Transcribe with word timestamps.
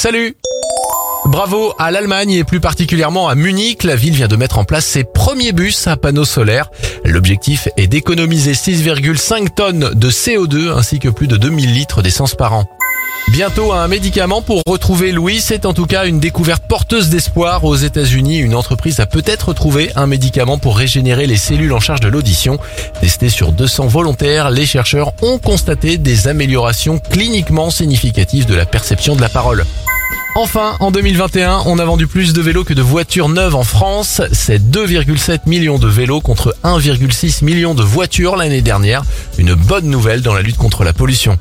Salut 0.00 0.34
Bravo 1.26 1.74
à 1.78 1.90
l'Allemagne 1.90 2.30
et 2.30 2.42
plus 2.42 2.58
particulièrement 2.58 3.28
à 3.28 3.34
Munich. 3.34 3.84
La 3.84 3.96
ville 3.96 4.14
vient 4.14 4.28
de 4.28 4.36
mettre 4.36 4.56
en 4.56 4.64
place 4.64 4.86
ses 4.86 5.04
premiers 5.04 5.52
bus 5.52 5.86
à 5.88 5.98
panneaux 5.98 6.24
solaires. 6.24 6.70
L'objectif 7.04 7.68
est 7.76 7.86
d'économiser 7.86 8.52
6,5 8.52 9.50
tonnes 9.50 9.90
de 9.92 10.10
CO2 10.10 10.72
ainsi 10.74 11.00
que 11.00 11.10
plus 11.10 11.26
de 11.26 11.36
2000 11.36 11.74
litres 11.74 12.00
d'essence 12.00 12.34
par 12.34 12.54
an. 12.54 12.64
Bientôt 13.28 13.72
un 13.72 13.86
médicament 13.88 14.40
pour 14.40 14.62
retrouver 14.66 15.12
Louis, 15.12 15.40
c'est 15.40 15.66
en 15.66 15.74
tout 15.74 15.86
cas 15.86 16.06
une 16.06 16.18
découverte 16.18 16.64
porteuse 16.66 17.10
d'espoir 17.10 17.64
aux 17.64 17.76
États-Unis. 17.76 18.38
Une 18.38 18.54
entreprise 18.54 19.00
a 19.00 19.06
peut-être 19.06 19.52
trouvé 19.52 19.92
un 19.96 20.06
médicament 20.06 20.56
pour 20.56 20.78
régénérer 20.78 21.26
les 21.26 21.36
cellules 21.36 21.74
en 21.74 21.78
charge 21.78 22.00
de 22.00 22.08
l'audition. 22.08 22.58
Testé 23.00 23.28
sur 23.28 23.52
200 23.52 23.86
volontaires, 23.86 24.50
les 24.50 24.66
chercheurs 24.66 25.12
ont 25.20 25.38
constaté 25.38 25.98
des 25.98 26.26
améliorations 26.26 26.98
cliniquement 26.98 27.70
significatives 27.70 28.46
de 28.46 28.54
la 28.54 28.66
perception 28.66 29.14
de 29.14 29.20
la 29.20 29.28
parole. 29.28 29.64
Enfin, 30.36 30.76
en 30.78 30.92
2021, 30.92 31.62
on 31.66 31.78
a 31.80 31.84
vendu 31.84 32.06
plus 32.06 32.32
de 32.32 32.40
vélos 32.40 32.62
que 32.62 32.72
de 32.72 32.82
voitures 32.82 33.28
neuves 33.28 33.56
en 33.56 33.64
France. 33.64 34.22
C'est 34.32 34.62
2,7 34.70 35.40
millions 35.46 35.78
de 35.78 35.88
vélos 35.88 36.20
contre 36.20 36.54
1,6 36.62 37.44
million 37.44 37.74
de 37.74 37.82
voitures 37.82 38.36
l'année 38.36 38.62
dernière. 38.62 39.02
Une 39.38 39.54
bonne 39.54 39.86
nouvelle 39.86 40.22
dans 40.22 40.32
la 40.32 40.42
lutte 40.42 40.56
contre 40.56 40.84
la 40.84 40.92
pollution. 40.92 41.36